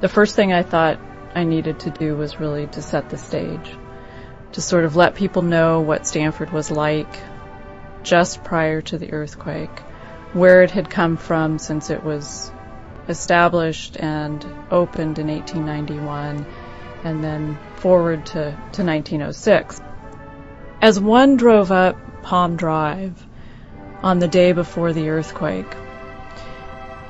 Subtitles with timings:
[0.00, 0.98] the first thing I thought
[1.34, 3.76] I needed to do was really to set the stage,
[4.52, 7.18] to sort of let people know what Stanford was like
[8.02, 9.80] just prior to the earthquake,
[10.32, 12.50] where it had come from since it was
[13.08, 16.46] established and opened in 1891,
[17.04, 19.80] and then forward to, to 1906.
[20.80, 23.26] As one drove up Palm Drive
[24.02, 25.66] on the day before the earthquake,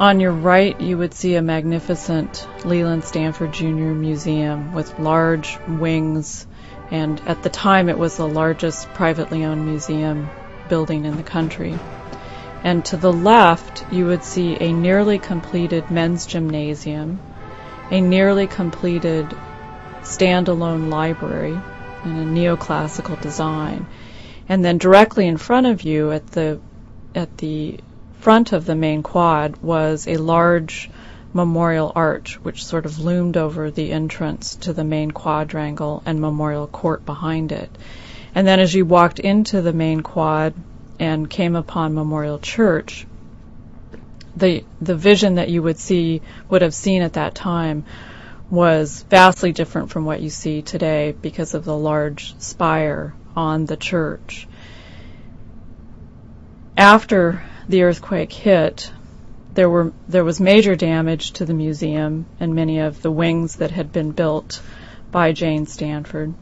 [0.01, 3.93] on your right, you would see a magnificent Leland Stanford Jr.
[3.93, 6.47] Museum with large wings,
[6.91, 10.31] and at the time it was the largest privately owned museum
[10.71, 11.79] building in the country.
[12.65, 17.21] And to the left, you would see a nearly completed men's gymnasium,
[17.91, 19.27] a nearly completed
[20.01, 21.59] standalone library
[22.05, 23.85] in a neoclassical design.
[24.49, 26.59] And then directly in front of you at the
[27.15, 27.81] at the
[28.21, 30.91] front of the main quad was a large
[31.33, 36.67] memorial arch which sort of loomed over the entrance to the main quadrangle and memorial
[36.67, 37.71] court behind it.
[38.35, 40.55] And then as you walked into the main quad
[40.99, 43.07] and came upon Memorial Church,
[44.37, 47.85] the the vision that you would see would have seen at that time
[48.51, 53.77] was vastly different from what you see today because of the large spire on the
[53.77, 54.47] church.
[56.77, 58.93] After the earthquake hit,
[59.55, 63.71] there were there was major damage to the museum and many of the wings that
[63.71, 64.61] had been built
[65.11, 66.35] by Jane Stanford.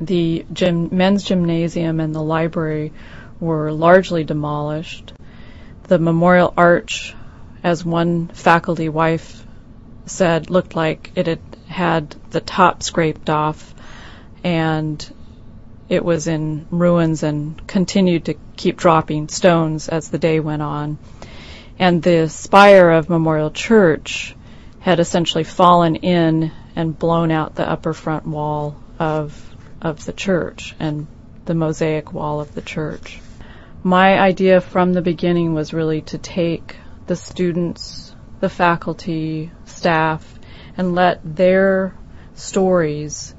[0.00, 2.92] The gym, men's gymnasium and the library
[3.38, 5.12] were largely demolished.
[5.84, 7.14] The memorial arch,
[7.62, 9.44] as one faculty wife
[10.06, 13.74] said, looked like it had had the top scraped off
[14.42, 15.14] and
[15.92, 20.96] it was in ruins and continued to keep dropping stones as the day went on.
[21.78, 24.34] And the spire of Memorial Church
[24.80, 30.74] had essentially fallen in and blown out the upper front wall of of the church
[30.80, 31.06] and
[31.44, 33.20] the mosaic wall of the church.
[33.82, 36.74] My idea from the beginning was really to take
[37.06, 40.38] the students, the faculty, staff,
[40.74, 41.94] and let their
[42.32, 43.34] stories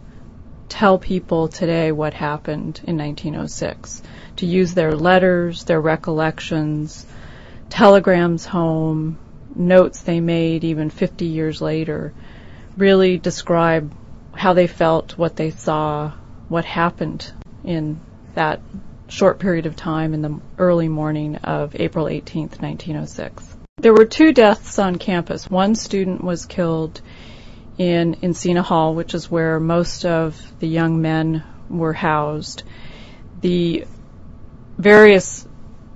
[0.74, 4.02] tell people today what happened in 1906,
[4.38, 7.06] to use their letters, their recollections,
[7.70, 9.20] telegrams home,
[9.56, 12.12] notes they made even 50 years later,
[12.76, 13.94] really describe
[14.34, 16.12] how they felt, what they saw,
[16.50, 17.32] what happened
[17.64, 18.00] in
[18.34, 18.60] that
[19.10, 23.58] short period of time in the early morning of April 18, 1906.
[23.78, 25.48] There were two deaths on campus.
[25.48, 27.00] One student was killed
[27.78, 32.64] in Encina Hall, which is where most of the young men were housed.
[33.42, 33.86] The
[34.78, 35.48] various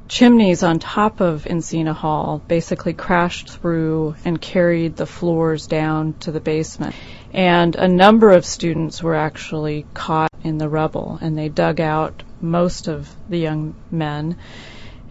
[0.07, 6.31] chimneys on top of Encina Hall basically crashed through and carried the floors down to
[6.31, 6.95] the basement.
[7.33, 12.23] And a number of students were actually caught in the rubble, and they dug out
[12.41, 14.37] most of the young men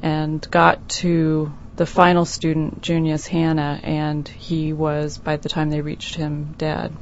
[0.02, 5.82] and got to the final student, Junius Hanna, and he was, by the time they
[5.82, 6.96] reached him, dead.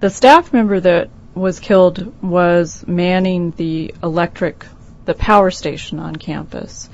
[0.00, 4.64] The staff member that was killed was manning the electric,
[5.04, 6.88] the power station on campus,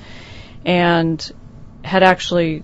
[0.65, 1.31] and
[1.83, 2.63] had actually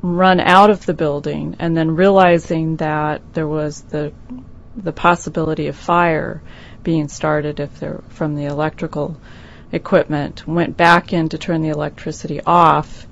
[0.00, 4.12] run out of the building, and then realizing that there was the
[4.74, 6.42] the possibility of fire
[6.82, 9.20] being started if there from the electrical
[9.70, 13.06] equipment, went back in to turn the electricity off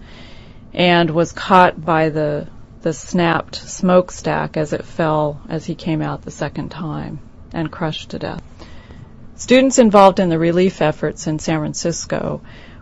[0.72, 2.46] and was caught by the
[2.82, 7.18] the snapped smokestack as it fell as he came out the second time
[7.52, 8.42] and crushed to death.
[9.34, 12.40] Students involved in the relief efforts in San Francisco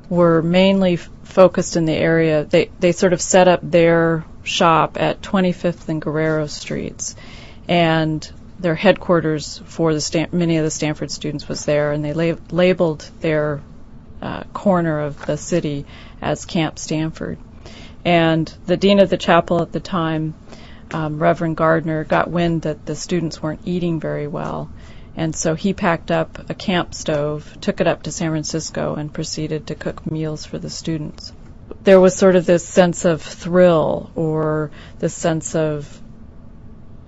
[0.09, 2.45] were mainly f- focused in the area.
[2.45, 7.17] They they sort of set up their shop at 25th and Guerrero Streets,
[7.69, 8.29] and
[8.59, 12.53] their headquarters for the Stan- many of the Stanford students was there, and they lab-
[12.53, 13.63] labeled their
[14.23, 15.87] uh, corner of the city
[16.21, 17.39] as Camp Stanford.
[18.09, 20.33] And the dean of the chapel at the time,
[20.93, 24.71] um, Reverend Gardner, got wind that the students weren't eating very well.
[25.15, 29.13] And so he packed up a camp stove, took it up to San Francisco, and
[29.13, 31.35] proceeded to cook meals for the students.
[31.85, 36.01] There was sort of this sense of thrill or this sense of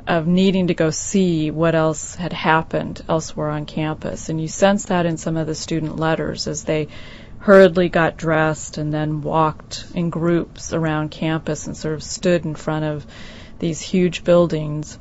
[0.07, 4.29] of needing to go see what else had happened elsewhere on campus.
[4.29, 6.89] And you sense that in some of the student letters as they
[7.41, 12.55] hurriedly got dressed and then walked in groups around campus and sort of stood in
[12.55, 13.07] front of
[13.59, 14.99] these huge buildings,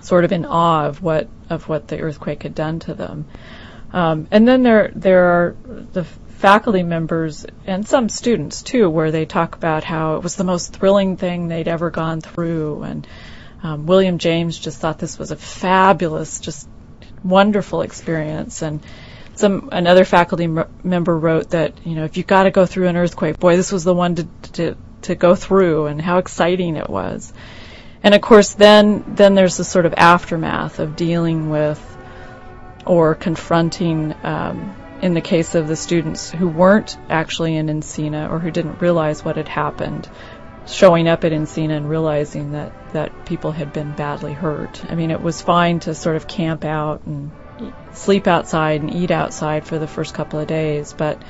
[0.00, 3.26] sort of in awe of what of what the earthquake had done to them.
[3.92, 5.56] Um, and then there there are
[5.92, 10.44] the faculty members and some students too, where they talk about how it was the
[10.44, 13.06] most thrilling thing they'd ever gone through, and
[13.62, 16.66] Um, William James just thought this was a fabulous, just
[17.22, 18.80] wonderful experience, and
[19.40, 22.88] some another faculty m- member wrote that you know if you got to go through
[22.88, 26.76] an earthquake, boy, this was the one to, to to go through, and how exciting
[26.76, 27.32] it was.
[28.02, 31.80] And of course, then then there's the sort of aftermath of dealing with
[32.86, 34.14] or confronting.
[34.22, 38.82] Um, in the case of the students who weren't actually in Encina or who didn't
[38.82, 40.06] realize what had happened,
[40.66, 44.84] showing up at Encina and realizing that, that people had been badly hurt.
[44.90, 47.30] I mean, it was fine to sort of camp out and
[47.92, 51.22] sleep outside and eat outside for the first couple of days, but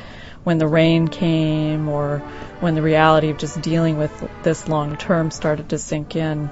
[0.44, 2.18] when the rain came or
[2.60, 6.50] when the reality of just dealing with this long term started to sink in,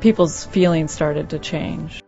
[0.00, 2.02] people's feelings started to change.